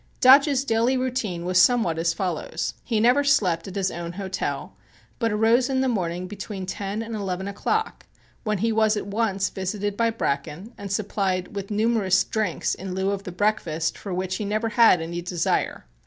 [0.19, 4.75] Dodge's daily routine was somewhat as follows: He never slept at his own hotel,
[5.19, 8.07] but arose in the morning between ten and eleven o'clock,
[8.43, 13.11] when he was at once visited by Bracken and supplied with numerous drinks in lieu
[13.11, 15.85] of the breakfast for which he never had any desire.